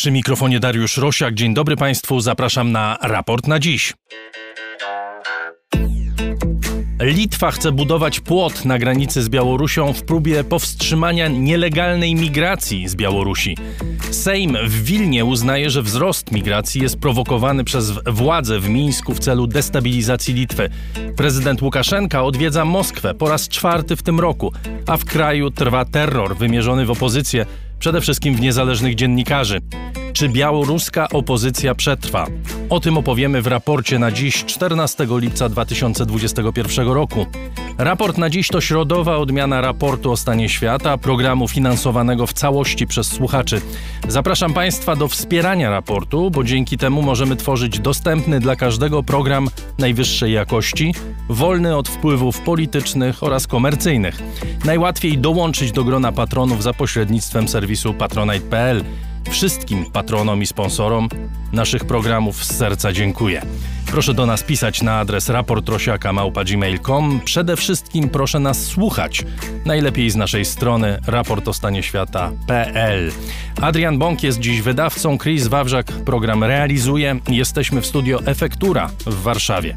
[0.00, 1.34] Przy mikrofonie Dariusz Rosiak.
[1.34, 3.94] Dzień dobry Państwu, zapraszam na raport na dziś.
[7.00, 13.56] Litwa chce budować płot na granicy z Białorusią w próbie powstrzymania nielegalnej migracji z Białorusi.
[14.10, 19.46] Sejm w Wilnie uznaje, że wzrost migracji jest prowokowany przez władze w Mińsku w celu
[19.46, 20.70] destabilizacji Litwy.
[21.16, 24.52] Prezydent Łukaszenka odwiedza Moskwę po raz czwarty w tym roku,
[24.86, 27.46] a w kraju trwa terror wymierzony w opozycję,
[27.80, 29.60] przede wszystkim w niezależnych dziennikarzy.
[30.12, 32.26] Czy białoruska opozycja przetrwa?
[32.70, 37.26] O tym opowiemy w raporcie na dziś 14 lipca 2021 roku.
[37.78, 43.06] Raport na dziś to środowa odmiana raportu o stanie świata, programu finansowanego w całości przez
[43.06, 43.60] słuchaczy.
[44.08, 49.48] Zapraszam Państwa do wspierania raportu, bo dzięki temu możemy tworzyć dostępny dla każdego program
[49.78, 50.94] najwyższej jakości,
[51.28, 54.22] wolny od wpływów politycznych oraz komercyjnych.
[54.64, 58.84] Najłatwiej dołączyć do grona patronów za pośrednictwem serwisu patronite.pl.
[59.30, 61.08] Wszystkim patronom i sponsorom
[61.52, 63.42] naszych programów z serca dziękuję.
[63.86, 67.20] Proszę do nas pisać na adres raportrosiaka.gmail.com.
[67.24, 69.24] Przede wszystkim proszę nas słuchać.
[69.64, 73.12] Najlepiej z naszej strony raportostanieświata.pl.
[73.60, 77.18] Adrian Bąk jest dziś wydawcą, Chris Wawrzak program realizuje.
[77.28, 79.76] Jesteśmy w studio Efektura w Warszawie.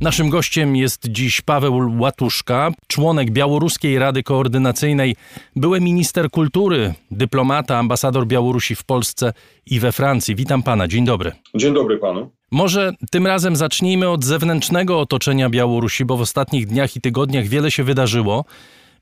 [0.00, 5.16] Naszym gościem jest dziś Paweł Łatuszka, członek Białoruskiej Rady Koordynacyjnej,
[5.56, 9.32] były minister kultury, dyplomata, ambasador Białorusi w Polsce
[9.66, 10.34] i we Francji.
[10.34, 11.32] Witam pana, dzień dobry.
[11.54, 12.30] Dzień dobry panu.
[12.50, 17.70] Może tym razem zacznijmy od zewnętrznego otoczenia Białorusi, bo w ostatnich dniach i tygodniach wiele
[17.70, 18.44] się wydarzyło.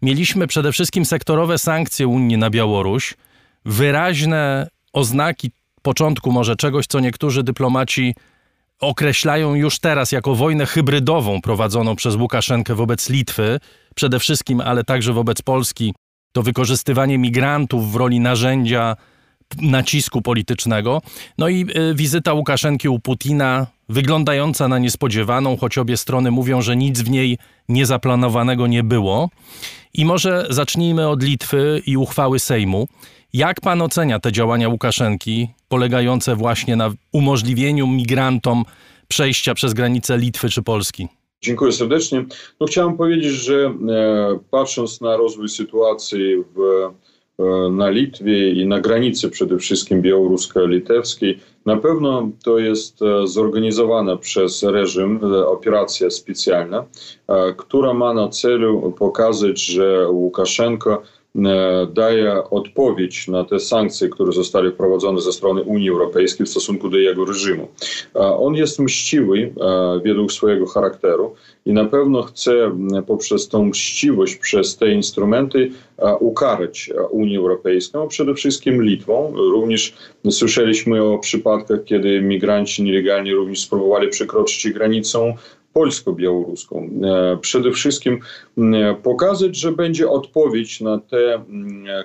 [0.03, 3.15] Mieliśmy przede wszystkim sektorowe sankcje Unii na Białoruś,
[3.65, 5.51] wyraźne oznaki
[5.83, 8.15] początku może czegoś, co niektórzy dyplomaci
[8.81, 13.61] określają już teraz jako wojnę hybrydową prowadzoną przez Łukaszenkę wobec Litwy,
[13.95, 15.95] przede wszystkim, ale także wobec Polski,
[16.33, 18.97] to wykorzystywanie migrantów w roli narzędzia
[19.61, 21.03] nacisku politycznego.
[21.39, 26.77] No i y, wizyta Łukaszenki u Putina, wyglądająca na niespodziewaną, choć obie strony mówią, że
[26.77, 27.39] nic w niej
[27.69, 29.31] niezaplanowanego nie było.
[29.95, 32.89] I może zacznijmy od Litwy i uchwały Sejmu.
[33.33, 38.65] Jak pan ocenia te działania Łukaszenki, polegające właśnie na umożliwieniu migrantom
[39.09, 41.09] przejścia przez granicę Litwy czy Polski?
[41.43, 42.25] Dziękuję serdecznie.
[42.61, 46.61] No, chciałem powiedzieć, że e, patrząc na rozwój sytuacji w,
[47.39, 54.17] e, na Litwie i na granicy przede wszystkim białorusko-litewskiej, na pewno to jest e, zorganizowana
[54.17, 56.85] przez reżim operacja specjalna,
[57.57, 61.03] która ma na celu pokazać, że Łukaszenko
[61.93, 66.99] daje odpowiedź na te sankcje, które zostały wprowadzone ze strony Unii Europejskiej w stosunku do
[66.99, 67.69] jego reżimu.
[68.15, 71.35] On jest mściwy e, według swojego charakteru
[71.67, 72.77] i na pewno chce
[73.07, 75.71] poprzez tą mściwość, przez te instrumenty
[76.21, 79.33] ukarać Unię Europejską, przede wszystkim Litwą.
[79.37, 79.95] Również
[80.31, 85.35] słyszeliśmy o przypadkach, kiedy migranci nielegalnie również spróbowali przekroczyć granicę
[85.77, 86.91] polsko-białoruską.
[87.05, 88.21] E, przede wszystkim
[89.03, 91.45] pokazać, że będzie odpowiedź na te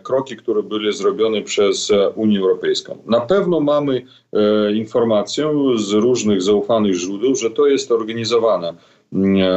[0.04, 2.98] kroki, które były zrobione przez e, Unię Europejską.
[3.06, 9.01] Na pewno mamy e, informację z różnych zaufanych źródeł, że to jest organizowana E,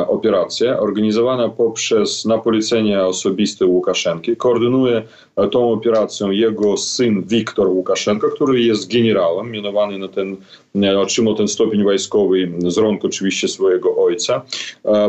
[0.08, 4.36] operacja organizowana poprzez na polecenie osobiste Łukaszenki.
[4.36, 5.02] Koordynuje
[5.36, 10.36] e, tą operację jego syn Wiktor Łukaszenko, który jest generałem, mianowany na ten,
[10.82, 14.42] e, otrzymał ten stopień wojskowy z rąk oczywiście swojego ojca.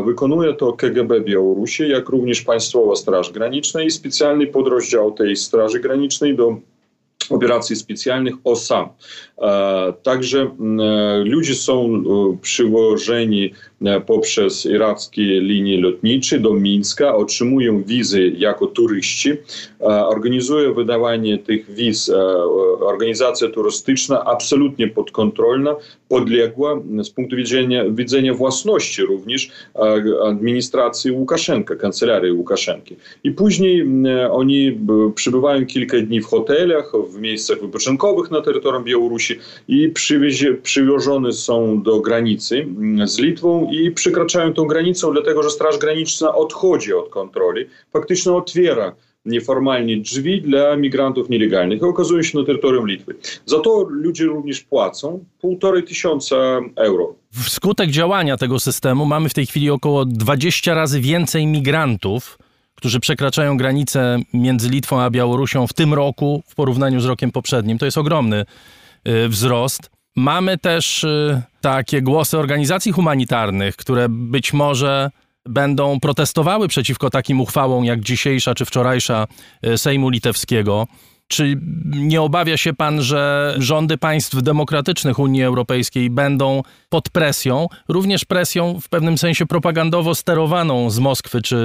[0.04, 6.36] Wykonuje to KGB Białorusi, jak również Państwowa Straż Graniczna i specjalny podrozdział tej Straży Granicznej
[6.36, 6.56] do
[7.30, 8.88] operacji specjalnych OSAM.
[10.02, 10.50] Także
[11.24, 12.02] ludzie są
[12.42, 13.52] przyłożeni
[14.06, 19.30] poprzez irackie linie lotnicze do Mińska, otrzymują wizy jako turyści,
[20.08, 22.12] organizuje wydawanie tych wiz
[22.80, 25.76] organizacja turystyczna absolutnie podkontrolna,
[26.08, 29.50] podległa z punktu widzenia, widzenia własności również
[30.24, 32.96] administracji Łukaszenka, kancelarii Łukaszenki.
[33.24, 33.86] I później
[34.30, 34.78] oni
[35.14, 39.34] przybywają kilka dni w hotelach, w miejscach wypoczynkowych na terytorium Białorusi
[39.68, 39.92] i
[40.62, 42.66] przywiezione są do granicy
[43.04, 48.92] z Litwą i przekraczają tą granicę, dlatego że Straż Graniczna odchodzi od kontroli, faktycznie otwiera
[49.26, 53.14] nieformalnie drzwi dla migrantów nielegalnych i okazują się na terytorium Litwy.
[53.46, 56.36] Za to ludzie również płacą półtorej tysiąca
[56.76, 57.14] euro.
[57.32, 62.38] Wskutek działania tego systemu mamy w tej chwili około 20 razy więcej migrantów,
[62.74, 67.78] którzy przekraczają granicę między Litwą a Białorusią w tym roku w porównaniu z rokiem poprzednim.
[67.78, 68.44] To jest ogromny
[69.08, 69.95] y, wzrost.
[70.16, 75.10] Mamy też y, takie głosy organizacji humanitarnych, które być może
[75.46, 79.26] będą protestowały przeciwko takim uchwałom jak dzisiejsza czy wczorajsza
[79.62, 80.86] e, Sejmu Litewskiego.
[81.28, 88.24] Czy nie obawia się pan, że rządy państw demokratycznych Unii Europejskiej będą pod presją, również
[88.24, 91.56] presją w pewnym sensie propagandowo sterowaną z Moskwy czy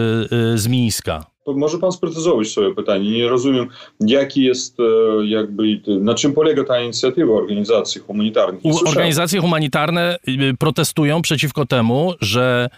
[0.53, 1.25] y, z Mińska?
[1.45, 3.11] To może pan sprecyzować swoje pytanie.
[3.11, 3.67] Nie rozumiem,
[3.99, 4.83] jaki jest, e,
[5.25, 8.61] jakby, na czym polega ta inicjatywa organizacji humanitarnych.
[8.87, 12.69] Organizacje humanitarne y, protestują przeciwko temu, że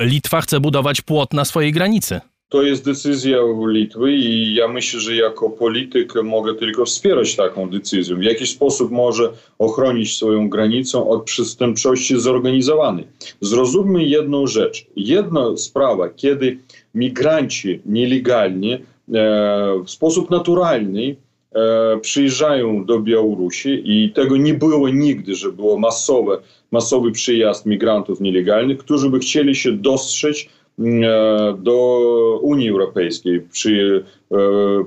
[0.00, 2.20] Litwa chce budować płot na swojej granicy.
[2.48, 8.16] To jest decyzja Litwy i ja myślę, że jako polityk mogę tylko wspierać taką decyzję.
[8.16, 13.06] W jakiś sposób może ochronić swoją granicę od przestępczości zorganizowanej.
[13.40, 14.86] Zrozummy jedną rzecz.
[14.96, 16.58] Jedna sprawa, kiedy
[16.94, 18.80] migranci nielegalnie e,
[19.84, 21.16] w sposób naturalny
[21.52, 26.38] e, przyjeżdżają do Białorusi i tego nie było nigdy, że było masowe,
[26.70, 30.36] masowy przyjazd migrantów nielegalnych, którzy by chcieli się dostrzec
[31.58, 34.36] do Unii Europejskiej, przy, e,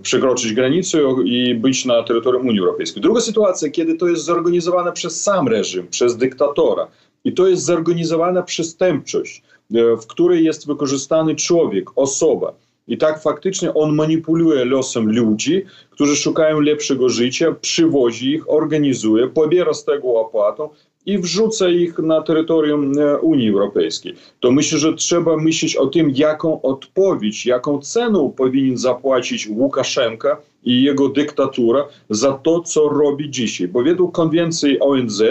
[0.02, 3.02] przekroczyć granicę i być na terytorium Unii Europejskiej.
[3.02, 6.88] Druga sytuacja, kiedy to jest zorganizowane przez sam reżim, przez dyktatora
[7.24, 9.44] i to jest zorganizowana przestępczość,
[9.74, 12.54] e, w której jest wykorzystany człowiek, osoba.
[12.88, 19.74] I tak faktycznie on manipuluje losem ludzi, którzy szukają lepszego życia, przywozi ich, organizuje, pobiera
[19.74, 20.70] z tego opłatę
[21.06, 24.15] i wrzuca ich na terytorium e, Unii Europejskiej.
[24.39, 30.83] To myślę, że trzeba myśleć o tym, jaką odpowiedź, jaką cenę powinien zapłacić Łukaszenka i
[30.83, 33.68] jego dyktatura za to, co robi dzisiaj.
[33.68, 35.24] Bo według konwencji ONZ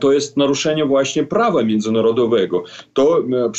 [0.00, 2.64] to jest naruszenie właśnie prawa międzynarodowego.
[2.92, 3.50] To e,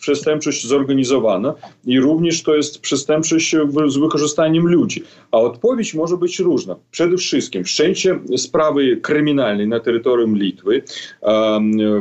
[0.00, 1.54] przestępczość zorganizowana
[1.86, 3.56] i również to jest przestępczość
[3.86, 5.02] z wykorzystaniem ludzi.
[5.30, 6.76] A odpowiedź może być różna.
[6.90, 10.82] Przede wszystkim wszczęcie sprawy kryminalnej na terytorium Litwy,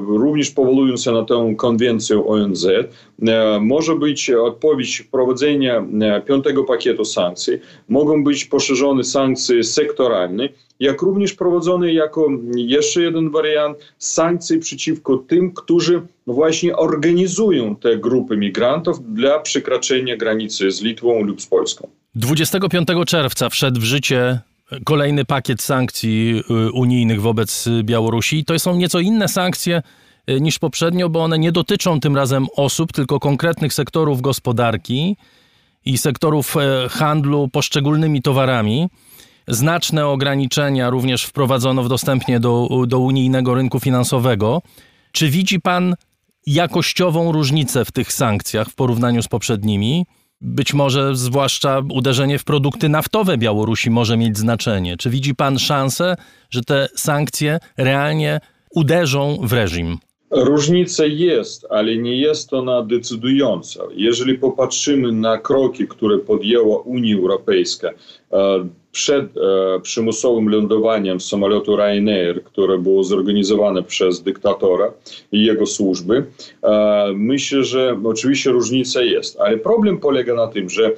[0.07, 7.05] również powołując się na tę konwencję ONZ, e, może być odpowiedź wprowadzenia e, piątego pakietu
[7.05, 7.53] sankcji,
[7.89, 10.49] mogą być poszerzone sankcje sektoralne,
[10.81, 18.38] jak również prowadzony jako jeszcze jeden wariant sankcji przeciwko tym, którzy właśnie organizują te grupy
[18.38, 21.88] migrantów dla przekroczenia granicy z Litwą lub z Polską.
[22.16, 24.39] 25 czerwca wszedł w życie
[24.86, 28.45] kolejny pakiet sankcji y, unijnych wobec Białorusi.
[28.45, 29.81] To są nieco inne sankcje
[30.30, 35.18] y, niż poprzednio, bo one nie dotyczą tym razem osób, tylko konkretnych sektorów gospodarki
[35.86, 38.89] i sektorów e, handlu poszczególnymi towarami.
[39.47, 44.61] Znaczne ograniczenia również wprowadzono w dostępnie do, do unijnego rynku finansowego.
[45.11, 45.95] Czy widzi Pan
[46.45, 50.05] jakościową różnicę w tych sankcjach w porównaniu z poprzednimi?
[50.41, 54.97] Być może zwłaszcza uderzenie w produkty naftowe Białorusi może mieć znaczenie.
[54.97, 56.15] Czy widzi Pan szansę,
[56.49, 58.39] że te sankcje realnie
[58.75, 59.97] uderzą w reżim?
[60.31, 63.83] Różnica jest, ale nie jest ona decydująca.
[63.95, 67.89] Jeżeli popatrzymy na kroki, które podjęła Unia Europejska
[68.33, 74.94] e, przed e, przymusowym lądowaniem samolotu Ryanair, które było zorganizowane przez dyktatora
[75.31, 76.25] i jego służby,
[76.63, 80.92] e, myślę, że oczywiście różnica jest, ale problem polega na tym, że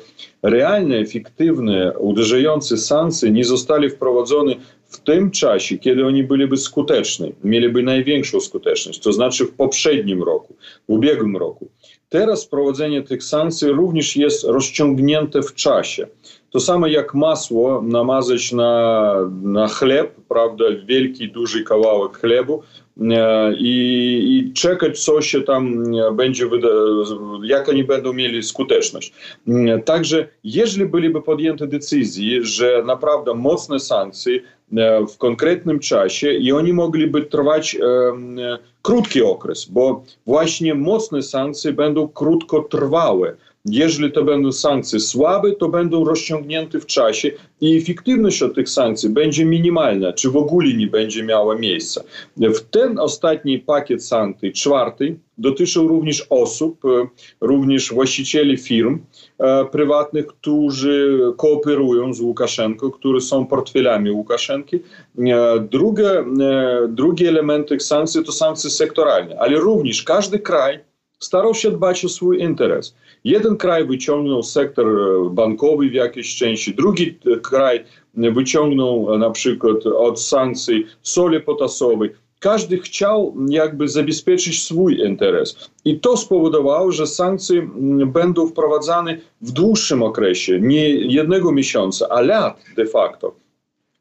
[0.43, 4.55] realne, efektywne, uderzające sankcje nie zostały wprowadzone
[4.93, 10.55] w tym czasie, kiedy oni byliby skuteczni, mieliby największą skuteczność, to znaczy w poprzednim roku,
[10.87, 11.67] w ubiegłym roku.
[12.09, 16.07] Teraz wprowadzenie tych sankcji również jest rozciągnięte w czasie.
[16.51, 22.63] To samo jak masło namazać na, na chleb, prawda, wielki, duży kawałek chlebu
[23.01, 25.83] e, i, i czekać, co się tam
[26.15, 26.49] będzie,
[27.43, 29.13] jak oni będą mieli skuteczność.
[29.47, 34.41] E, także, jeżeli byliby podjęte decyzje, że naprawdę mocne sankcje e,
[35.13, 37.77] w konkretnym czasie i oni mogliby trwać
[38.81, 43.35] krótki okres, bo właśnie mocne sankcje będą krótkotrwałe.
[43.65, 49.09] Jeżeli to będą sankcje słabe, to będą rozciągnięte w czasie i efektywność od tych sankcji
[49.09, 52.03] będzie minimalna, czy w ogóle nie będzie miała miejsca.
[52.37, 57.07] W ten ostatni pakiet sankcji, czwarty, dotyczył również osób, e,
[57.41, 58.99] również właścicieli firm
[59.39, 64.75] e, prywatnych, którzy kooperują z Łukaszenką, którzy są portfelami Łukaszenki.
[64.75, 66.25] E, drugie, e,
[66.89, 70.79] drugi element tych sankcji to sankcje sektoralne, ale również każdy kraj
[71.19, 72.95] starał się dbać o swój interes.
[73.23, 79.29] Jeden kraj wyciągnął sektor e, bankowy w jakiejś części, drugi e, kraj wyciągnął e, na
[79.29, 82.09] przykład od sankcji soli potasowej.
[82.39, 85.69] Każdy chciał jakby zabezpieczyć swój interes.
[85.85, 87.69] I to spowodowało, że sankcje
[88.07, 93.35] będą wprowadzane w dłuższym okresie, nie jednego miesiąca, a lat de facto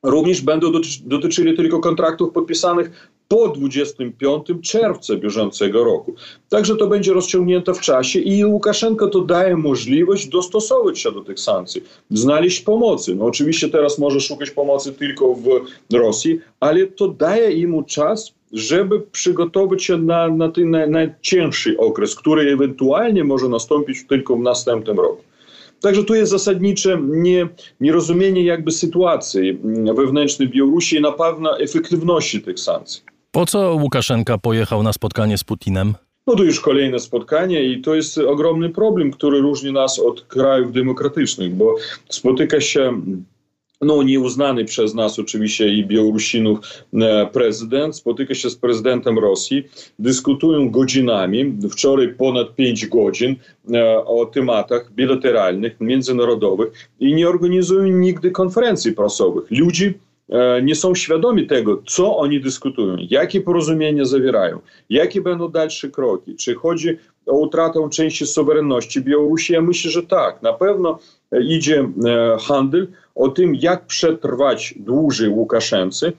[0.02, 0.72] również będą
[1.04, 6.14] dotyczyli tylko kontraktów podpisanych po 25 czerwca bieżącego roku.
[6.48, 11.40] Także to będzie rozciągnięte w czasie i Łukaszenko to daje możliwość dostosować się do tych
[11.40, 13.14] sankcji, znaleźć pomocy.
[13.14, 19.00] No oczywiście teraz może szukać pomocy tylko w Rosji, ale to daje mu czas, żeby
[19.00, 25.22] przygotować się na, na ten najcięższy okres, który ewentualnie może nastąpić tylko w następnym roku.
[25.80, 27.48] Także tu jest zasadnicze nie,
[27.80, 29.58] nierozumienie jakby sytuacji
[29.96, 33.11] wewnętrznej Białorusi i na pewno efektywności tych sankcji.
[33.32, 35.94] Po co Łukaszenka pojechał na spotkanie z Putinem?
[36.26, 40.72] No to już kolejne spotkanie i to jest ogromny problem, który różni nas od krajów
[40.72, 41.74] demokratycznych, bo
[42.08, 43.00] spotyka się
[43.80, 46.58] no, nieuznany przez nas oczywiście i Białorusinów
[46.94, 49.64] e, prezydent spotyka się z prezydentem Rosji,
[49.98, 53.36] dyskutują godzinami, wczoraj ponad 5 godzin
[53.74, 59.44] e, o tematach bilateralnych, międzynarodowych i nie organizują nigdy konferencji prasowych.
[59.50, 59.94] Ludzi
[60.62, 64.58] nie są świadomi tego, co oni dyskutują, jakie porozumienia zawierają,
[64.90, 69.52] jakie będą dalsze kroki, czy chodzi o utratę części suwerenności Białorusi.
[69.52, 70.98] Ja myślę, że tak, na pewno
[71.40, 71.88] idzie
[72.40, 76.12] handel, o tym, jak przetrwać dłużej Łukaszence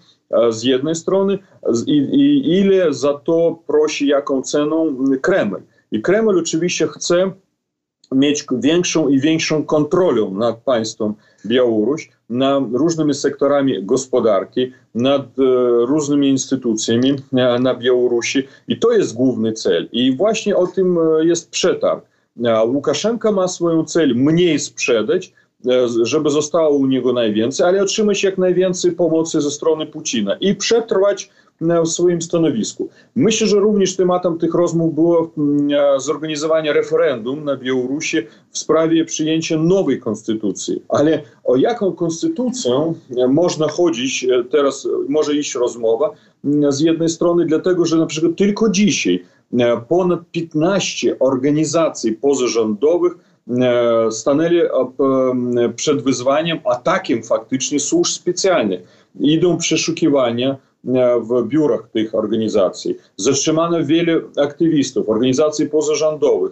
[0.50, 1.38] z jednej strony
[1.88, 5.58] i, i ile za to prosi, jaką ceną Kreml.
[5.92, 7.32] I Kreml oczywiście chce
[8.12, 11.14] mieć większą i większą kontrolę nad państwem
[11.46, 15.44] Białoruś, nad różnymi sektorami gospodarki, nad e,
[15.86, 19.90] różnymi instytucjami e, na Białorusi i to jest główny cel.
[19.92, 22.06] I właśnie o tym e, jest przetarg.
[22.66, 25.34] Łukaszenka ma swoją cel mniej sprzedać,
[26.04, 31.30] żeby zostało u niego najwięcej, ale otrzymać jak najwięcej pomocy ze strony Putina i przetrwać
[31.86, 32.90] w swoim stanowisku.
[33.16, 35.32] Myślę, że również tematem tych rozmów było
[35.96, 38.18] e, zorganizowanie referendum na Białorusi
[38.52, 40.82] w sprawie przyjęcia nowej konstytucji.
[40.90, 46.12] Ale o jaką konstytucję e, można chodzić, teraz może iść rozmowa,
[46.70, 49.24] z jednej strony dlatego, że na przykład tylko dzisiaj
[49.88, 53.14] ponad 15 organizacji pozarządowych
[53.50, 54.70] E, stanęli e,
[55.76, 59.08] przed wyzwaniem, atakiem faktycznie służb specjalnych.
[59.20, 60.58] Idą przeszukiwania e,
[61.22, 62.96] w biurach tych organizacji.
[63.18, 66.52] Zatrzymano wielu aktywistów, organizacji pozarządowych,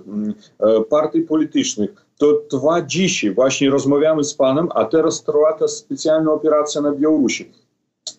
[0.90, 2.06] partii politycznych.
[2.18, 3.34] To trwa dzisiaj.
[3.34, 7.52] Właśnie rozmawiamy z panem, a teraz trwa ta specjalna operacja na Białorusi.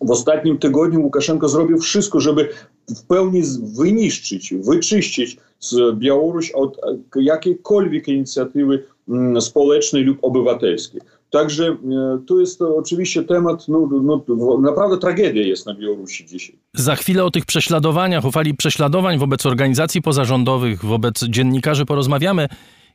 [0.01, 2.49] W ostatnim tygodniu Łukaszenko zrobił wszystko, żeby
[2.89, 3.41] w pełni
[3.77, 5.37] wyniszczyć, wyczyścić
[5.93, 6.77] Białoruś od
[7.15, 8.83] jakiejkolwiek inicjatywy
[9.39, 11.01] społecznej lub obywatelskiej.
[11.33, 11.77] Także e,
[12.27, 13.89] to jest to oczywiście temat, no,
[14.27, 16.55] no, naprawdę tragedia jest na Białorusi dzisiaj.
[16.73, 22.47] Za chwilę o tych prześladowaniach, o fali prześladowań wobec organizacji pozarządowych, wobec dziennikarzy porozmawiamy.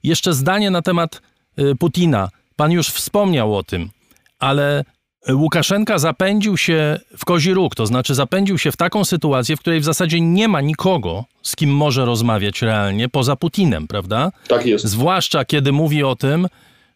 [0.02, 1.23] Jeszcze zdanie na temat
[1.57, 2.28] e, Putina.
[2.57, 3.88] Pan już wspomniał o tym,
[4.38, 4.85] ale
[5.33, 9.80] Łukaszenka zapędził się w kozi róg, to znaczy zapędził się w taką sytuację, w której
[9.80, 14.33] w zasadzie nie ma nikogo, z kim może rozmawiać realnie poza Putinem, prawda?
[14.49, 14.85] Tak jest.
[14.85, 16.49] Zwłaszcza kiedy mówi o tym,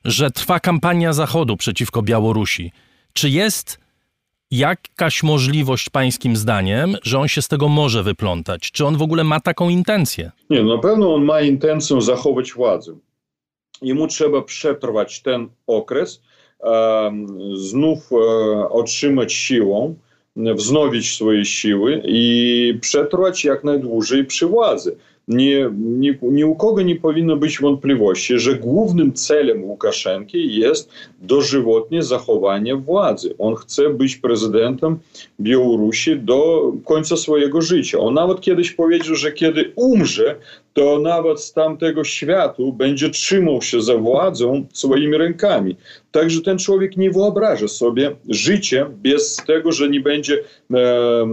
[0.04, 2.72] że trwa kampania Zachodu przeciwko Białorusi.
[3.12, 3.78] Czy jest
[4.50, 8.70] jakaś możliwość, pańskim zdaniem, że on się z tego może wyplątać?
[8.70, 10.30] Czy on w ogóle ma taką intencję?
[10.50, 12.96] Nie, na pewno on ma intencję zachować władzę.
[13.82, 16.22] Jemu trzeba przetrwać ten okres
[17.54, 18.16] znów e,
[18.68, 19.94] otrzymać siłą,
[20.36, 24.96] wznowić swoje siły i przetrwać jak najdłużej przy władzy.
[25.28, 32.02] Nie, nie, ni u kogo nie powinno być wątpliwości, że głównym celem Łukaszenki jest dożywotnie
[32.02, 33.34] zachowanie władzy.
[33.38, 34.98] On chce być prezydentem
[35.40, 37.98] Białorusi do końca swojego życia.
[37.98, 40.36] On nawet kiedyś powiedział, że kiedy umrze,
[40.74, 45.76] to nawet z tamtego światu będzie trzymał się za władzą swoimi rękami.
[46.12, 51.26] Także ten człowiek nie wyobraża sobie życia bez tego, że nie będzie e, e,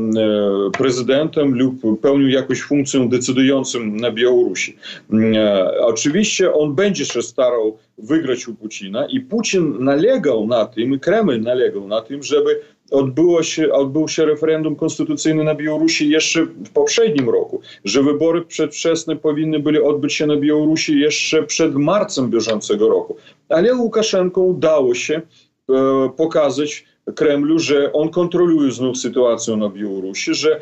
[0.78, 4.78] prezydentem lub pełnił jakąś funkcję decydującą na Białorusi.
[5.14, 11.42] E, oczywiście on będzie się starał wygrać u Putina i Putin nalegał na tym, Kreml
[11.42, 17.30] nalegał na tym, żeby odbyło się, odbył się referendum konstytucyjne na Białorusi jeszcze w poprzednim
[17.30, 23.16] roku, że wybory przedwczesne powinny byli odbyć się na Białorusi jeszcze przed marcem bieżącego roku.
[23.50, 25.22] Ale Łukaszenko udało się
[25.70, 26.86] e, pokazać
[27.16, 30.60] Kremlu, że on kontroluje znów sytuację na Białorusi, że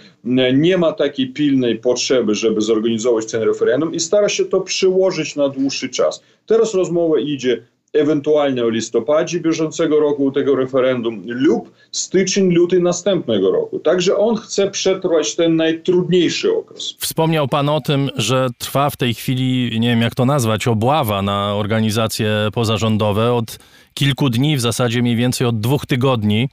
[0.53, 5.49] nie ma takiej pilnej potrzeby, żeby zorganizować ten referendum i stara się to przyłożyć na
[5.49, 6.23] dłuższy czas.
[6.45, 7.63] Teraz rozmowa idzie
[7.99, 13.79] ewentualnie o listopadzie bieżącego roku tego referendum lub styczeń, luty następnego roku.
[13.79, 16.95] Także on chce przetrwać ten najtrudniejszy okres.
[16.99, 21.21] Wspomniał pan o tym, że trwa w tej chwili, nie wiem jak to nazwać, obława
[21.21, 23.59] na organizacje pozarządowe od
[23.93, 26.49] kilku dni, w zasadzie mniej więcej od dwóch tygodni.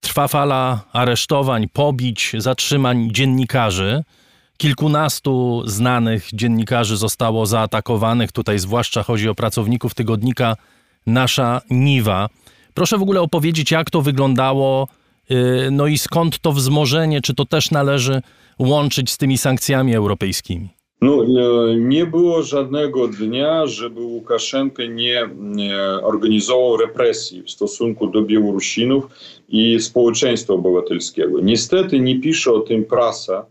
[0.00, 4.02] Trwa fala aresztowań, pobić, zatrzymań dziennikarzy.
[4.58, 8.32] Kilkunastu znanych dziennikarzy zostało zaatakowanych.
[8.32, 10.56] Tutaj zwłaszcza chodzi o pracowników tygodnika
[11.06, 12.28] Nasza Niwa.
[12.74, 14.88] Proszę w ogóle opowiedzieć, jak to wyglądało,
[15.30, 18.22] y, no i skąd to wzmożenie, czy to też należy
[18.58, 20.68] łączyć z tymi sankcjami europejskimi?
[21.00, 21.24] No,
[21.76, 25.28] nie było żadnego dnia, żeby Łukaszenko nie
[26.02, 29.06] organizował represji w stosunku do Białorusinów
[29.48, 31.40] i społeczeństwa obywatelskiego.
[31.40, 33.46] Niestety nie pisze o tym prasa,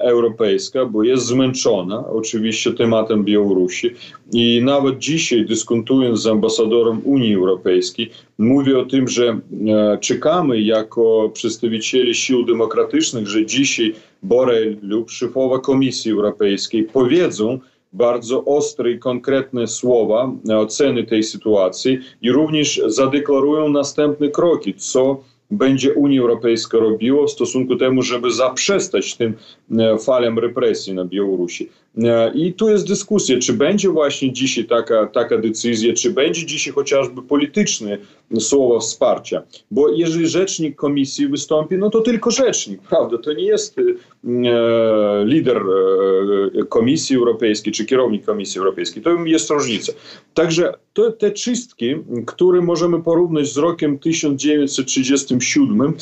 [0.00, 3.90] europejska, bo jest zmęczona oczywiście tematem Białorusi.
[4.32, 11.30] I nawet dzisiaj dyskutując z ambasadorem Unii Europejskiej mówi o tym, że e, czekamy jako
[11.34, 17.58] przedstawiciele sił demokratycznych, że dzisiaj Borel lub szefowa Komisji Europejskiej powiedzą,
[17.92, 25.20] bardzo ostre i konkretne słowa oceny tej sytuacji i również zadeklarują następne kroki, co
[25.50, 29.34] będzie Unia Europejska robiła w stosunku temu, żeby zaprzestać tym
[29.78, 31.70] e, falem represji na Białorusi.
[31.98, 36.72] E, I tu jest dyskusja, czy będzie właśnie dzisiaj taka, taka decyzja, czy będzie dzisiaj
[36.72, 37.98] chociażby polityczne
[38.38, 39.42] słowo wsparcia.
[39.70, 43.18] Bo jeżeli rzecznik komisji wystąpi, no to tylko rzecznik, prawda?
[43.18, 43.82] To nie jest e,
[45.24, 45.62] lider e,
[46.64, 49.02] Komisji Europejskiej czy kierownik Komisji Europejskiej.
[49.02, 49.92] To jest różnica.
[50.34, 51.94] Także to, te czystki,
[52.26, 55.94] które możemy porównać z rokiem 1937,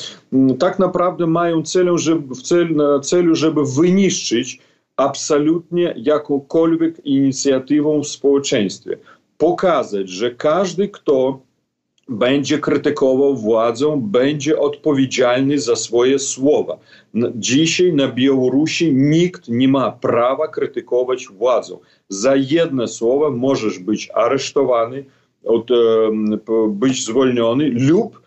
[0.58, 2.68] tak naprawdę mają celem, żeby, w cel,
[3.02, 4.58] celu, żeby wyniszczyć
[5.00, 8.98] absolutnie jakąkolwiek inicjatywą w społeczeństwie.
[9.38, 11.40] Pokazać, że każdy, kto
[12.08, 16.78] będzie krytykował władzę, będzie odpowiedzialny za swoje słowa.
[17.34, 21.76] Dzisiaj na Białorusi nikt nie ma prawa krytykować władzę.
[22.08, 25.04] Za jedno słowo możesz być aresztowany,
[26.68, 28.20] być zwolniony lub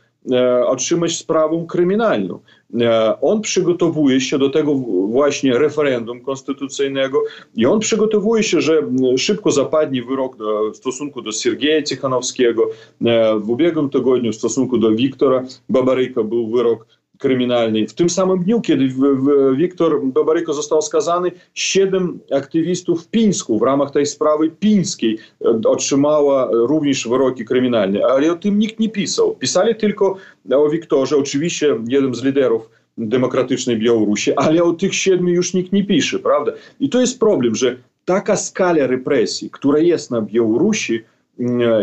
[0.66, 2.40] otrzymać sprawę kryminalną.
[2.82, 4.76] E, on przygotowuje się do tego
[5.08, 7.24] właśnie referendum konstytucyjnego
[7.56, 8.82] i on przygotowuje się, że
[9.18, 10.38] szybko zapadnie wyrok
[10.74, 12.70] w stosunku do Siergieja Tichanowskiego.
[13.06, 16.86] E, w ubiegłym tygodniu w stosunku do Wiktora Babaryka był wyrok
[17.20, 17.88] kryminalny.
[17.88, 18.90] W tym samym dniu, kiedy
[19.56, 26.50] Wiktor Babaryko został skazany, siedem aktywistów w Pińsku w ramach tej sprawy pińskiej e, otrzymała
[26.52, 29.36] również wyroki kryminalne, ale o tym nikt nie pisał.
[29.36, 30.16] Pisali tylko
[30.56, 35.84] o Wiktorze, oczywiście jeden z liderów demokratycznej Białorusi, ale o tych siedmiu już nikt nie
[35.84, 36.52] pisze, prawda?
[36.80, 41.04] I to jest problem, że taka skala represji, która jest na Białorusi,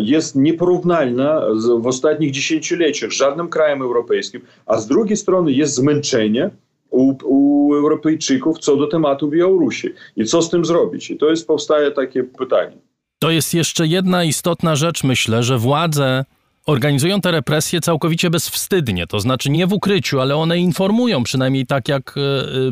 [0.01, 1.43] jest nieporównalna
[1.81, 6.51] w ostatnich dziesięcioleciach żadnym krajem europejskim, a z drugiej strony jest zmęczenie
[6.91, 9.89] u, u Europejczyków co do tematu Białorusi.
[10.17, 11.11] I co z tym zrobić?
[11.11, 12.77] I to jest, powstaje takie pytanie.
[13.19, 16.25] To jest jeszcze jedna istotna rzecz, myślę, że władze
[16.71, 21.89] organizują te represje całkowicie bezwstydnie, to znaczy nie w ukryciu, ale one informują, przynajmniej tak
[21.89, 22.21] jak y,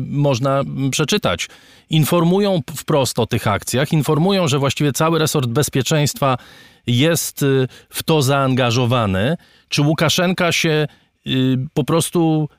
[0.01, 1.47] można przeczytać.
[1.89, 6.37] Informują wprost o tych akcjach, informują, że właściwie cały resort bezpieczeństwa
[6.87, 9.37] jest y, w to zaangażowany.
[9.69, 10.87] Czy Łukaszenka się
[11.73, 12.49] po prostu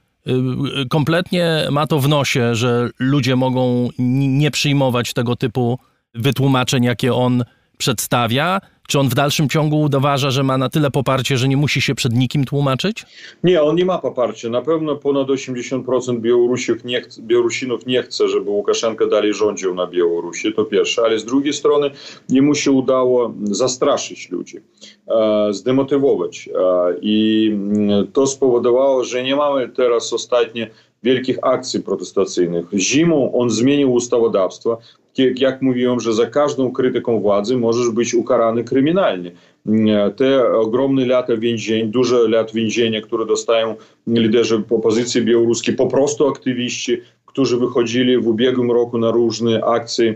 [0.91, 5.79] kompletnie ma to w nosie, że ludzie mogą nie przyjmować tego typu
[6.15, 7.45] wytłumaczeń, jakie on
[7.81, 8.61] przedstawia?
[8.89, 11.95] Czy on w dalszym ciągu udoważa, że ma na tyle poparcie, że nie musi się
[11.95, 13.05] przed nikim tłumaczyć?
[13.45, 14.49] Nie, on nie ma poparcia.
[14.49, 19.87] Na pewno ponad 80% Białorusinów nie, chce, Białorusinów nie chce, żeby Łukaszenka dalej rządził na
[19.87, 21.03] Białorusi, to pierwsze.
[21.03, 21.91] Ale z drugiej strony
[22.29, 24.59] nie mu się udało zastraszyć ludzi,
[25.09, 26.49] e, zdemotywować.
[26.49, 30.71] E, I mm, to spowodowało, że nie mamy teraz ostatnie
[31.03, 32.67] wielkich akcji protestacyjnych.
[32.75, 34.79] Zimą on zmienił ustawodawstwo.
[35.37, 39.33] Jak mówiłem, że za każdą krytyką władzy możesz być ukarany kryminalnie.
[40.17, 43.75] Te ogromne lata więzień, duże lat więzienia, które dostają
[44.07, 50.15] liderzy opozycji białoruskiej, po prostu aktywiści, którzy wychodzili w ubiegłym roku na różne akcje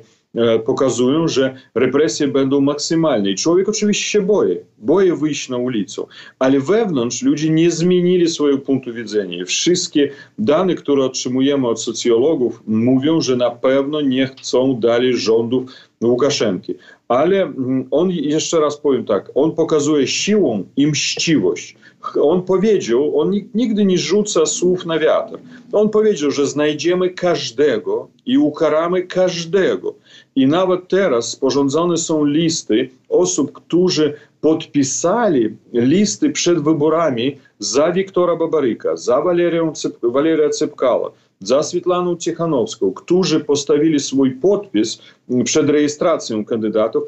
[0.64, 3.30] pokazują, że represje będą maksymalne.
[3.30, 6.02] I człowiek oczywiście się boi, boi wyjść na ulicę,
[6.38, 9.44] ale wewnątrz ludzie nie zmienili swojego punktu widzenia.
[9.44, 15.64] Wszystkie dane, które otrzymujemy od socjologów, mówią, że na pewno nie chcą dalej rządów
[16.04, 16.74] Łukaszenki.
[17.08, 21.76] Ale mm, on, jeszcze raz powiem tak, on pokazuje siłą i mściwość.
[22.20, 25.38] On powiedział, on nigdy nie rzuca słów na wiatr.
[25.72, 29.93] On powiedział, że znajdziemy każdego i ukaramy każdego.
[30.36, 38.96] I nawet teraz sporządzone są listy osób, którzy podpisali listy przed wyborami za Wiktora Babaryka,
[38.96, 39.72] za Walerię
[40.02, 44.98] Waleria Cepkala, za Swetlaną Tichanowską, którzy postawili swój podpis
[45.44, 47.02] przed rejestracją kandydatów,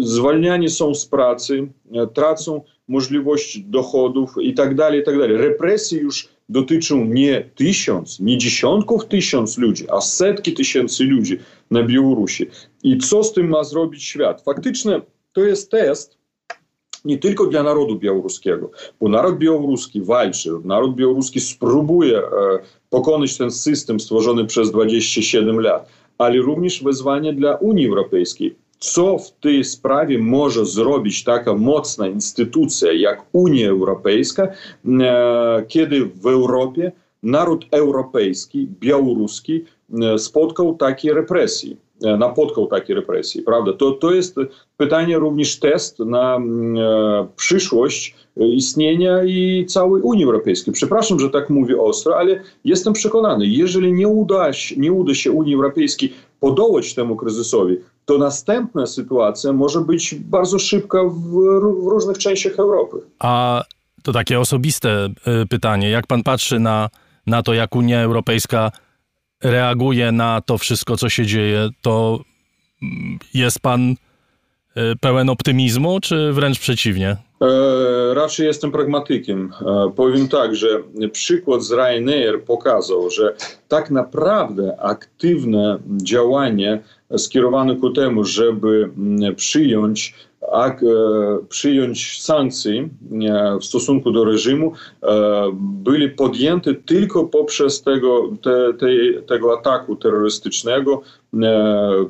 [0.00, 1.68] zwalniani są z pracy,
[2.14, 5.36] tracą możliwość dochodów i tak dalej, i tak dalej.
[5.36, 11.38] Represje już dotyczą nie tysiąc, nie dziesiątków tysięcy ludzi, a setki tysięcy ludzi
[11.70, 12.46] na Białorusi.
[12.82, 14.42] I co z tym ma zrobić świat?
[14.44, 15.00] Faktycznie
[15.32, 16.22] to jest test
[17.04, 22.22] nie tylko dla narodu białoruskiego, bo naród białoruski walczy, naród białoruski spróbuje e,
[22.90, 28.54] pokonać ten system stworzony przez 27 lat, ale również wezwanie dla Unii Europejskiej.
[28.82, 34.48] Co w tej sprawie może zrobić taka mocna instytucja jak Unia Europejska,
[35.00, 36.92] e, kiedy w Europie
[37.22, 39.64] naród europejski, białoruski
[40.02, 41.76] e, spotkał takie represje?
[42.18, 43.72] napotkał takie represje, prawda?
[43.72, 44.36] To, to jest
[44.76, 46.40] pytanie również test na e,
[47.36, 50.74] przyszłość istnienia i całej Unii Europejskiej.
[50.74, 55.32] Przepraszam, że tak mówię ostro, ale jestem przekonany, jeżeli nie uda się, nie uda się
[55.32, 61.30] Unii Europejskiej podołać temu kryzysowi, to następna sytuacja może być bardzo szybka w,
[61.84, 62.96] w różnych częściach Europy.
[63.18, 63.62] A
[64.02, 65.90] to takie osobiste e, pytanie.
[65.90, 66.88] Jak pan patrzy na,
[67.26, 68.70] na to, jak Unia Europejska
[69.42, 72.20] reaguje na to wszystko, co się dzieje, to
[73.34, 73.94] jest pan
[74.74, 77.16] e, pełen optymizmu, czy wręcz przeciwnie?
[77.42, 79.52] E, raczej jestem pragmatykiem.
[79.60, 80.68] E, powiem tak, że
[81.12, 83.34] przykład z Ryanair pokazał, że
[83.68, 86.82] tak naprawdę aktywne działanie
[87.16, 88.90] skierowane ku temu, żeby
[89.36, 90.14] przyjąć
[90.52, 90.76] a,
[91.48, 92.88] przyjąć sankcje
[93.60, 94.72] w stosunku do reżimu
[95.60, 98.86] byli podjęte tylko poprzez tego, te, te,
[99.26, 101.02] tego ataku terrorystycznego,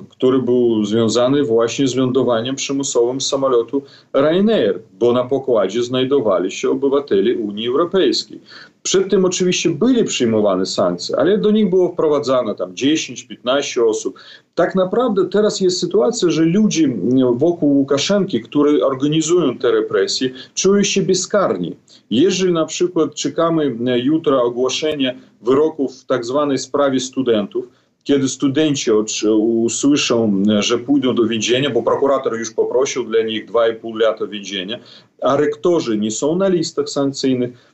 [0.08, 3.82] który był związany właśnie z lądowaniem przymusowym samolotu
[4.12, 8.40] Ryanair, bo na pokładzie znajdowali się obywatele Unii Europejskiej.
[8.82, 14.18] Przed tym oczywiście byli przyjmowane sankcje, ale do nich było wprowadzane tam 10-15 osób.
[14.54, 16.96] Tak naprawdę teraz jest sytuacja, że ludzie
[17.34, 21.76] wokół Łukaszenki, którzy organizują te represje, czują się bezkarni.
[22.10, 27.68] Jeżeli na przykład czekamy jutro ogłoszenia wyroków w tak zwanej sprawie studentów,
[28.04, 28.90] kiedy studenci
[29.38, 34.78] usłyszą, że pójdą do więzienia, bo prokurator już poprosił dla nich 2,5 lata więzienia,
[35.22, 37.72] a rektorzy nie są na listach sankcyjnych,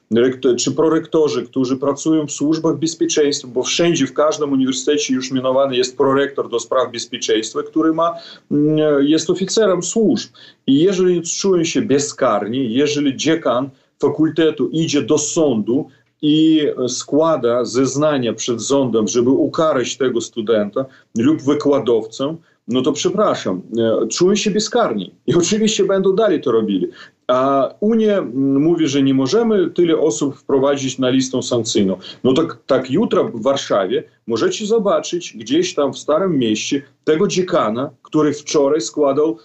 [0.58, 5.96] czy prorektorzy, którzy pracują w służbach bezpieczeństwa, bo wszędzie, w każdym uniwersytecie już mianowany jest
[5.96, 8.14] prorektor do spraw bezpieczeństwa, który ma,
[8.50, 10.30] mm, jest oficerem służb.
[10.66, 15.88] I jeżeli czują się bezkarni, jeżeli dziekan fakultetu idzie do sądu
[16.22, 20.84] i składa zeznania przed sądem, żeby ukarać tego studenta
[21.18, 22.36] lub wykładowcę,
[22.68, 26.88] no to przepraszam, e, czują się bezkarni i oczywiście będą dalej to robili.
[27.28, 31.96] A Unia mówi, że nie możemy tyle osób wprowadzić na listę sankcyjną.
[32.24, 37.90] No tak, tak jutro w Warszawie możecie zobaczyć gdzieś tam w Starym Mieście tego dziekana,
[38.02, 39.36] który wczoraj składał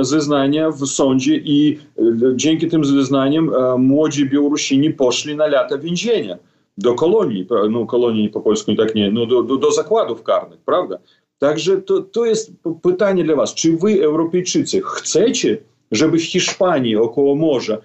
[0.00, 2.02] zeznania w sądzie i e,
[2.36, 6.36] dzięki tym zeznaniom e, młodzi Białorusini poszli na lata więzienia
[6.78, 10.98] do kolonii, no kolonii po polsku tak nie, no do, do, do zakładów karnych, prawda?
[11.38, 15.58] Także to, to jest pytanie dla was, czy wy Europejczycy chcecie
[15.90, 17.78] żeby w Hiszpanii około morza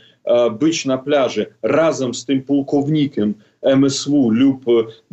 [0.60, 4.66] być na plaży razem z tym pułkownikiem MSW lub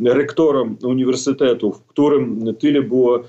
[0.05, 3.19] rektorem uniwersytetu, w którym tyle było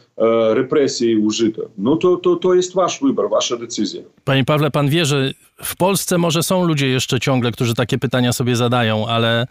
[0.55, 1.63] represji użyte.
[1.79, 4.03] No to, to, to jest wasz wybór, wasza decyzja.
[4.25, 5.33] Panie Pawle, pan wie, że
[5.65, 9.47] w Polsce może są ludzie jeszcze ciągle, którzy takie pytania sobie zadają, ale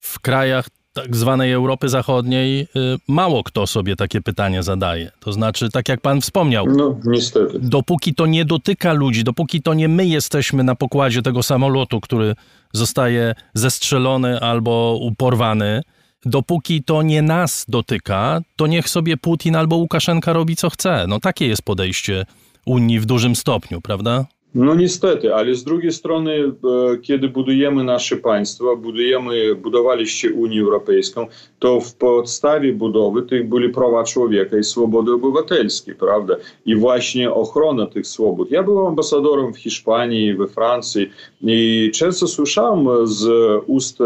[0.00, 2.66] w krajach tak zwanej Europy Zachodniej y,
[3.08, 5.10] mało kto sobie takie pytanie zadaje.
[5.20, 7.58] To znaczy, tak jak pan wspomniał, no, niestety.
[7.60, 12.34] dopóki to nie dotyka ludzi, dopóki to nie my jesteśmy na pokładzie tego samolotu, który
[12.72, 15.82] zostaje zestrzelony albo porwany,
[16.26, 21.04] dopóki to nie nas dotyka, to niech sobie Putin albo Łukaszenka robi co chce.
[21.08, 22.26] No takie jest podejście
[22.66, 24.24] Unii w dużym stopniu, prawda?
[24.54, 31.26] No niestety, ale z drugiej strony, e, kiedy budujemy nasze państwa, budujemy, budowaliście Unię Europejską,
[31.58, 36.36] to w podstawie budowy tych byli prawa człowieka i swobody obywatelskie, prawda?
[36.66, 38.50] I właśnie ochrona tych swobód.
[38.50, 41.10] Ja byłem ambasadorem w Hiszpanii, we Francji
[41.42, 43.28] i często słyszałem z
[43.66, 43.98] ust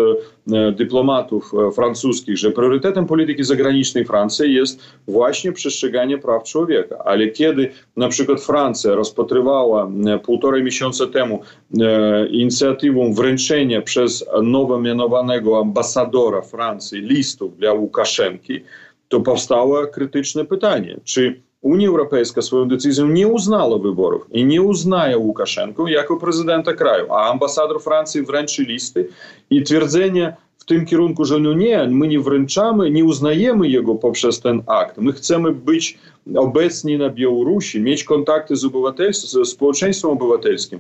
[0.72, 6.98] dyplomatów e, francuskich, że priorytetem polityki zagranicznej Francji jest właśnie przestrzeganie praw człowieka.
[7.04, 9.90] Ale kiedy na przykład Francja rozpatrywała
[10.22, 11.40] półtorej miesiąca temu
[11.80, 18.60] e, inicjatywą wręczenia przez nowo mianowanego ambasadora Francji listów dla Łukaszenki,
[19.08, 25.18] to powstało krytyczne pytanie, czy Unia Europejska swoją decyzją nie uznała wyborów i nie uznaje
[25.18, 29.08] Łukaszenkę jako prezydenta kraju, a ambasador Francji wręczy listy
[29.50, 34.40] i twierdzenie w tym kierunku, że no nie, my nie wręczamy, nie uznajemy jego poprzez
[34.40, 34.98] ten akt.
[34.98, 35.98] My chcemy być
[36.36, 38.62] obecni na Białorusi, mieć kontakty z,
[39.10, 40.78] z społeczeństwem obywatelskim.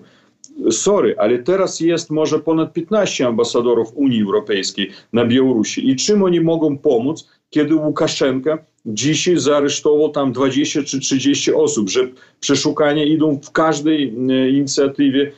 [0.70, 5.90] sorry, ale teraz jest może ponad 15 ambasadorów Unii Europejskiej na Białorusi.
[5.90, 12.08] I czym oni mogą pomóc, kiedy Łukaszenka dzisiaj zaaresztował tam 20 czy 30 osób, że
[12.40, 15.32] przeszukania idą w każdej e, inicjatywie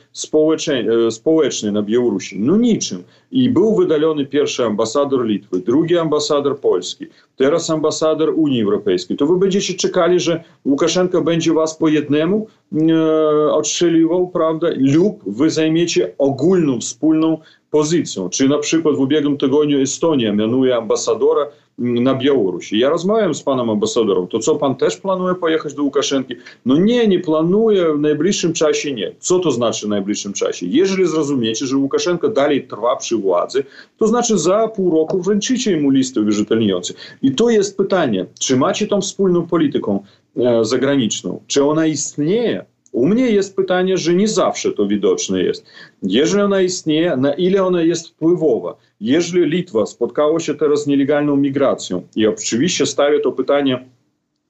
[1.07, 2.39] e, społecznej na Białorusi.
[2.39, 3.03] No niczym.
[3.31, 9.17] I był wydalony pierwszy ambasador Litwy, drugi ambasador Polski, teraz ambasador Unii Europejskiej.
[9.17, 14.67] To wy będziecie czekali, że Łukaszenka będzie was po jednemu e, odstrzeliwał, prawda?
[14.77, 17.37] Lub wy zajmiecie ogólną, wspólną
[17.71, 18.29] pozycją.
[18.29, 21.47] Czy na przykład w ubiegłym tygodniu Estonia mianuje ambasadora
[21.79, 22.79] na Białorusi.
[22.79, 24.27] Ja rozmawiam z panem ambasadorem.
[24.27, 26.35] To co, pan też planuje pojechać do Łukaszenki?
[26.65, 29.11] No nie, nie planuję, w najbliższym czasie nie.
[29.19, 30.65] Co to znaczy w najbliższym czasie?
[30.65, 33.63] Jeżeli zrozumiecie, że Łukaszenka dalej trwa przy władzy,
[33.97, 37.17] to znaczy za pół roku wręczycie mu listę uwierzytelniających.
[37.21, 40.03] I to jest pytanie, czy macie tą wspólną polityką
[40.37, 41.41] e, zagraniczną?
[41.47, 42.65] Czy ona istnieje?
[42.91, 45.65] U mnie jest pytanie, że nie zawsze to widoczne jest.
[46.03, 48.75] Jeżeli ona istnieje, na ile ona jest wpływowa?
[49.01, 53.85] Jeżeli Litwa spotkała się teraz z nielegalną migracją i oczywiście stawia to pytanie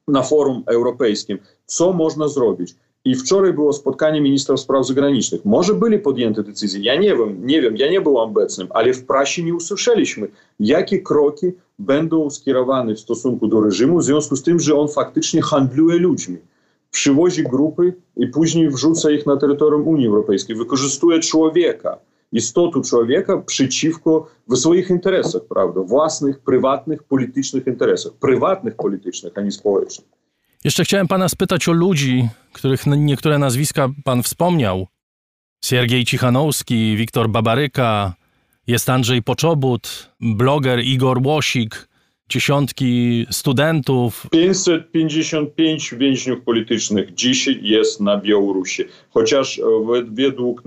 [0.08, 2.76] na forum europejskim, co można zrobić?
[3.06, 5.46] I wczoraj było spotkanie ministrów spraw zagranicznych.
[5.46, 9.06] Może byli podjęte decyzje, ja nie wiem, nie wiem, ja nie byłem obecnym, ale w
[9.06, 10.28] prasie nie usłyszeliśmy,
[10.60, 11.48] jakie kroki
[11.80, 16.38] będą skierowane w stosunku do reżimu w związku z tym, że on faktycznie handluje ludźmi
[16.92, 21.98] przywozi grupy i później wrzuca ich na terytorium Unii Europejskiej, wykorzystuje człowieka,
[22.32, 25.82] istotę człowieka przeciwko w swoich interesach, prawda?
[25.82, 28.12] Własnych, prywatnych, politycznych interesach.
[28.14, 30.08] Prywatnych, politycznych, a nie społecznych.
[30.64, 34.88] Jeszcze chciałem pana spytać o ludzi, których niektóre nazwiska pan wspomniał.
[35.64, 38.14] Siergiej Cichanowski, Wiktor Babaryka,
[38.68, 41.89] jest Andrzej Poczobut, bloger Igor Łosik,
[42.30, 44.28] dziesiątki studentów.
[44.32, 48.84] 555 więźniów politycznych dzisiaj jest na Białorusi.
[49.10, 49.62] Chociaż
[50.12, 50.64] według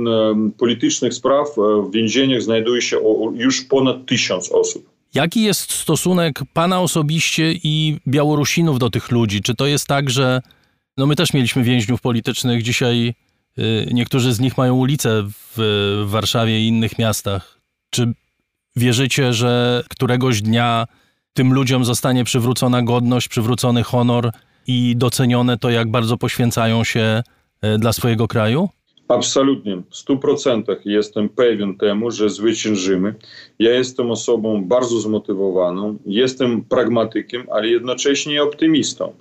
[0.58, 1.48] politycznych spraw
[1.88, 3.00] w więzieniach znajduje się
[3.34, 4.92] już ponad tysiąc osób.
[5.14, 9.42] Jaki jest stosunek pana osobiście i Białorusinów do tych ludzi?
[9.42, 10.40] Czy to jest tak, że
[10.96, 13.14] no my też mieliśmy więźniów politycznych, dzisiaj
[13.58, 15.22] y, niektórzy z nich mają ulice
[15.56, 17.60] w Warszawie i innych miastach.
[17.90, 18.12] Czy
[18.76, 20.86] wierzycie, że któregoś dnia
[21.34, 24.30] tym ludziom zostanie przywrócona godność, przywrócony honor
[24.66, 27.22] i docenione to, jak bardzo poświęcają się
[27.62, 28.68] e, dla swojego kraju?
[29.08, 33.14] Absolutnie, w 100% jestem pewien temu, że zwyciężymy.
[33.58, 39.12] Ja jestem osobą bardzo zmotywowaną, jestem pragmatykiem, ale jednocześnie optymistą.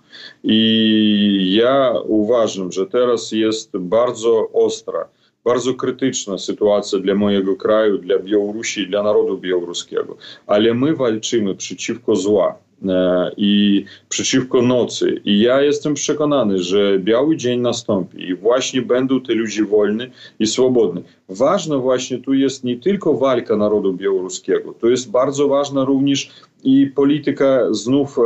[0.43, 5.07] I ja uważam, że teraz jest bardzo ostra
[5.45, 10.17] bardzo krytyczna sytuacja dla mojego kraju, dla Białorusi, dla narodu białoruskiego.
[10.47, 12.55] Ale my walczymy przeciwko zła
[12.87, 15.21] e, i przeciwko nocy.
[15.25, 20.05] I ja jestem przekonany, że biały dzień nastąpi i właśnie będą te ludzie wolni
[20.39, 21.03] i swobodni.
[21.29, 26.31] Ważna właśnie tu jest nie tylko walka narodu białoruskiego, to jest bardzo ważna również
[26.63, 28.21] i polityka znów e,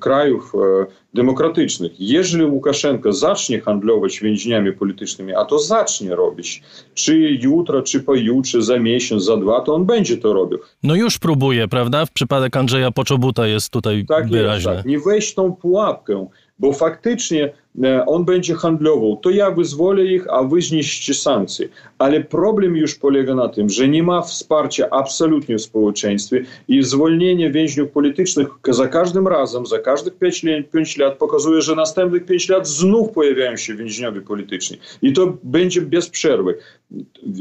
[0.00, 1.92] krajów e, demokratycznych.
[1.98, 6.62] Jeżeli Łukaszenko zacznie handlować więźniami politycznymi, a to zacznie robić,
[6.94, 10.58] czy jutro, czy pojutrze, za miesiąc, za dwa, to on będzie to robił.
[10.82, 12.06] No już próbuje, prawda?
[12.06, 14.72] W przypadek Andrzeja Poczobuta jest tutaj tak wyraźne.
[14.72, 14.86] Jest, tak.
[14.86, 16.26] Nie wejść tą pułapkę,
[16.60, 17.52] bo faktycznie
[17.84, 19.16] e, on będzie handlował.
[19.16, 21.68] To ja wyzwolę ich, a wy zniszczycie sankcje.
[21.98, 27.50] Ale problem już polega na tym, że nie ma wsparcia absolutnie w społeczeństwie i zwolnienie
[27.50, 32.48] więźniów politycznych za każdym razem, za każdych 5 lat, 5 lat pokazuje, że następnych 5
[32.48, 34.78] lat znów pojawiają się więźniowie polityczni.
[35.02, 36.54] I to będzie bez przerwy.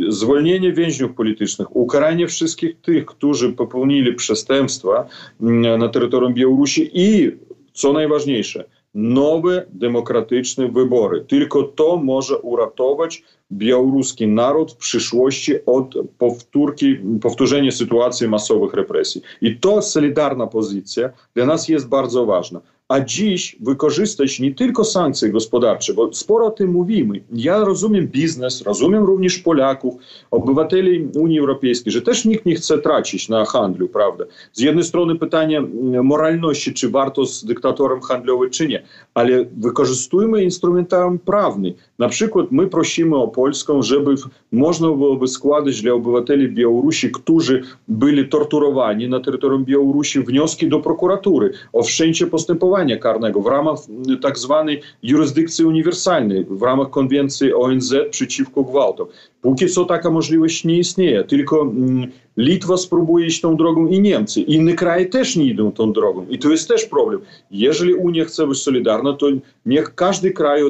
[0.10, 5.08] Zwolnienie więźniów politycznych, ukaranie wszystkich tych, którzy popełnili przestępstwa
[5.42, 7.32] mm, na terytorium Białorusi i,
[7.74, 11.25] co najważniejsze, nowe demokratyczne wybory.
[11.28, 19.21] Tylko to może uratować białoruski naród w przyszłości od powtórki, powtórzenia sytuacji masowych represji.
[19.41, 25.30] I to solidarna pozycja dla nas jest bardzo ważna a dziś wykorzystać nie tylko sankcje
[25.30, 27.21] gospodarcze, bo sporo o tym mówimy.
[27.34, 29.95] Ja rozumiem biznes, rozumiem również Polaków,
[30.32, 34.25] obywateli Unii Europejskiej, że też nikt nie chce tracić na handlu, prawda?
[34.54, 35.62] Z jednej strony pytanie
[36.04, 41.73] moralności, czy warto z dyktatorem handlować, czy nie, ale wykorzystujmy instrumentarium prawny.
[42.00, 44.16] Na przykład my prosimy o Polską, żeby
[44.52, 51.52] można byłoby składać dla obywateli Białorusi, którzy byli torturowani na terytorium Białorusi, wnioski do prokuratury
[51.74, 53.80] o wszczęcie postępowania karnego w ramach
[54.22, 59.08] tak zwanej jurysdykcji uniwersalnej, w ramach konwencji ONZ przeciwko gwałtom.
[59.41, 64.41] Póki co taka możliwość nie istnieje, tylko mm, Litwa spróbuje iść tą drogą i Niemcy.
[64.41, 66.25] Inne kraje też nie idą tą drogą.
[66.30, 67.21] I to jest też problem.
[67.52, 69.28] Jeżeli Unia chce być solidarna, to
[69.65, 70.62] niech każdy kraj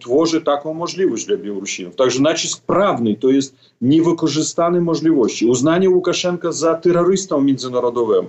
[0.00, 1.96] tworzy taką możliwość dla Białorusinów.
[1.96, 5.46] Także nacisk prawny to jest niewykorzystane możliwości.
[5.46, 8.26] Uznanie Łukaszenka za terrorystą międzynarodowego.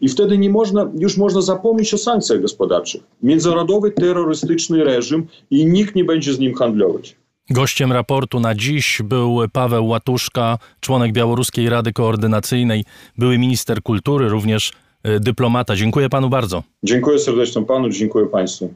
[0.00, 3.02] I wtedy nie można, już można zapomnieć o sankcjach gospodarczych.
[3.22, 7.16] Międzynarodowy terrorystyczny reżim i nikt nie będzie z nim handlować.
[7.50, 12.84] Gościem raportu na dziś był Paweł Łatuszka, członek Białoruskiej Rady Koordynacyjnej,
[13.18, 14.72] były minister kultury, również
[15.08, 15.76] y, dyplomata.
[15.76, 16.62] Dziękuję panu bardzo.
[16.82, 18.74] Dziękuję serdecznie panu, dziękuję państwu.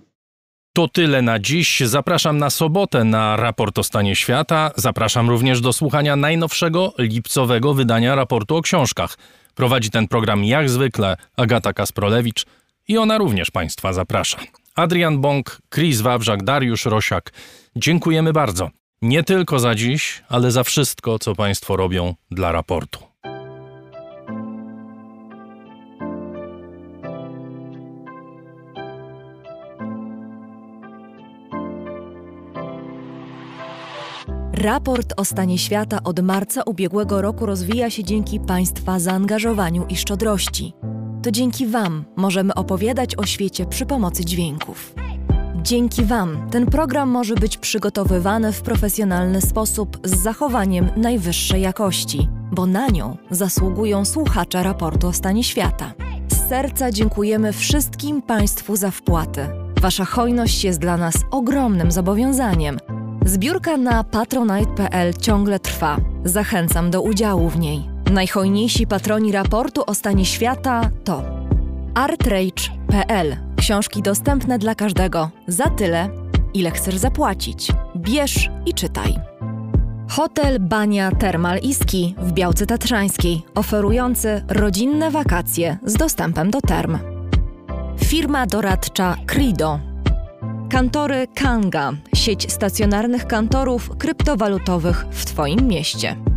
[0.72, 1.80] To tyle na dziś.
[1.80, 4.70] Zapraszam na sobotę na raport o stanie świata.
[4.76, 9.18] Zapraszam również do słuchania najnowszego lipcowego wydania raportu o książkach.
[9.54, 12.46] Prowadzi ten program jak zwykle Agata Kasprolewicz
[12.88, 14.38] i ona również Państwa zaprasza.
[14.76, 17.32] Adrian Bąk, Chris Wawrzak, Dariusz Rosiak.
[17.76, 18.70] Dziękujemy bardzo.
[19.02, 23.10] Nie tylko za dziś, ale za wszystko, co Państwo robią dla raportu.
[34.52, 40.72] Raport o stanie świata od marca ubiegłego roku rozwija się dzięki Państwa zaangażowaniu i szczodrości.
[41.22, 44.94] To dzięki Wam możemy opowiadać o świecie przy pomocy dźwięków.
[45.62, 52.66] Dzięki Wam ten program może być przygotowywany w profesjonalny sposób z zachowaniem najwyższej jakości, bo
[52.66, 55.92] na nią zasługują słuchacze raportu o stanie świata.
[56.28, 59.46] Z serca dziękujemy wszystkim Państwu za wpłaty.
[59.80, 62.78] Wasza hojność jest dla nas ogromnym zobowiązaniem.
[63.24, 65.96] Zbiórka na patronite.pl ciągle trwa.
[66.24, 67.99] Zachęcam do udziału w niej.
[68.10, 71.22] Najhojniejsi patroni raportu o stanie świata to
[71.94, 73.36] artrage.pl.
[73.56, 76.08] Książki dostępne dla każdego za tyle,
[76.54, 77.72] ile chcesz zapłacić.
[77.96, 79.16] Bierz i czytaj.
[80.08, 86.98] Hotel Bania Termal Iski w Białce Tatrzańskiej, oferujący rodzinne wakacje z dostępem do term.
[88.04, 89.80] Firma doradcza Crido.
[90.70, 96.29] Kantory Kanga, sieć stacjonarnych kantorów kryptowalutowych w Twoim mieście.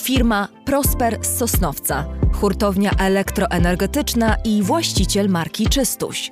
[0.00, 6.30] Firma Prosper z Sosnowca, hurtownia elektroenergetyczna i właściciel marki Czystuś.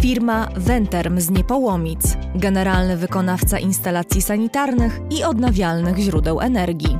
[0.00, 6.98] Firma Venterm z Niepołomic, generalny wykonawca instalacji sanitarnych i odnawialnych źródeł energii.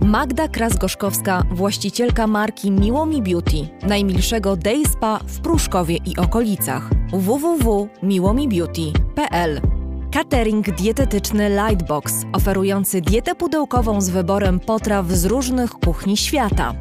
[0.00, 6.90] Magda Krasgoszkowska, właścicielka marki Miłomi Beauty, najmilszego day spa w Pruszkowie i okolicach.
[7.12, 9.73] www.miłomibeauty.pl
[10.14, 16.74] Catering dietetyczny Lightbox, oferujący dietę pudełkową z wyborem potraw z różnych kuchni świata.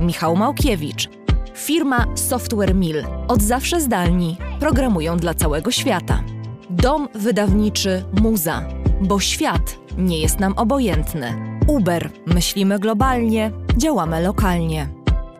[0.00, 1.08] Michał Małkiewicz.
[1.54, 3.04] Firma Software Mill.
[3.28, 4.36] Od zawsze zdalni.
[4.60, 6.22] Programują dla całego świata.
[6.70, 8.62] Dom wydawniczy Muza.
[9.00, 11.58] Bo świat nie jest nam obojętny.
[11.66, 12.10] Uber.
[12.26, 14.88] Myślimy globalnie, działamy lokalnie.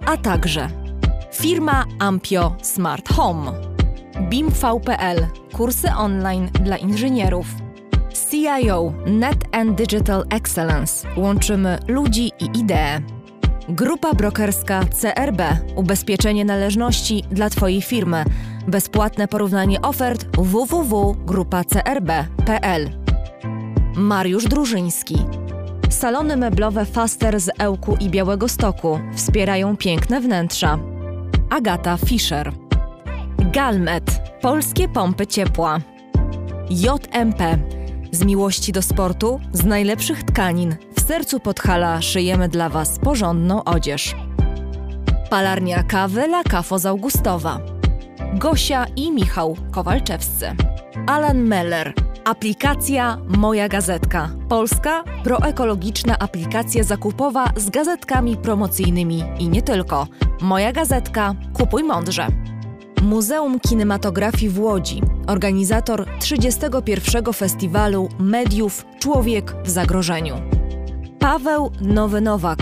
[0.07, 0.69] A także
[1.33, 3.74] firma Ampio Smart Home
[4.21, 7.47] BIMV.pl kursy online dla inżynierów.
[8.31, 13.03] CIO Net and Digital Excellence łączymy ludzi i idee.
[13.69, 15.43] Grupa brokerska CRB
[15.77, 18.25] ubezpieczenie należności dla Twojej firmy.
[18.69, 22.91] Bezpłatne porównanie ofert www.grupacrb.pl.
[23.97, 25.17] Mariusz Drużyński.
[25.91, 30.79] Salony meblowe Faster z Ełku i Białego Stoku wspierają piękne wnętrza.
[31.51, 32.64] Agata Fischer.
[33.39, 34.23] Galmet.
[34.41, 35.79] Polskie pompy ciepła.
[36.71, 37.59] JMP.
[38.13, 44.17] Z miłości do sportu, z najlepszych tkanin, w sercu Podhala szyjemy dla Was porządną odzież.
[45.31, 47.61] Palarnia kawy La Cafo z Augustowa.
[48.35, 50.57] Gosia i Michał Kowalczewscy.
[51.07, 51.95] Alan Meller.
[52.25, 54.31] Aplikacja Moja Gazetka.
[54.49, 60.07] Polska proekologiczna aplikacja zakupowa z gazetkami promocyjnymi i nie tylko.
[60.41, 61.35] Moja Gazetka.
[61.53, 62.27] Kupuj mądrze.
[63.05, 67.33] Muzeum Kinematografii w Łodzi, organizator 31.
[67.33, 70.35] Festiwalu Mediów Człowiek w Zagrożeniu.
[71.19, 72.59] Paweł Nowy Nowak,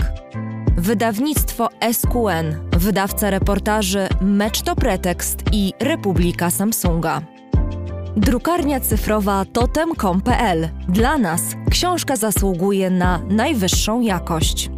[0.77, 7.21] wydawnictwo SQN, wydawca reportaży Mecz to Pretekst i Republika Samsunga.
[8.17, 10.69] Drukarnia cyfrowa totem.com.pl.
[10.89, 14.72] Dla nas książka zasługuje na najwyższą jakość.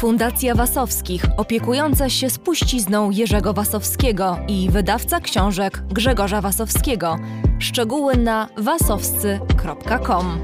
[0.00, 7.16] Fundacja Wasowskich, opiekująca się spuścizną Jerzego Wasowskiego i wydawca książek Grzegorza Wasowskiego.
[7.58, 10.38] Szczegóły na wasowscy.com.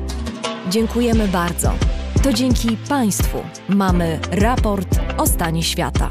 [0.70, 1.72] Dziękujemy bardzo.
[2.22, 6.11] To dzięki Państwu mamy raport o stanie świata.